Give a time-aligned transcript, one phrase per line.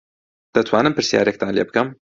[0.55, 1.87] دەتوانم پرسیارێکتان لێ بکەم؟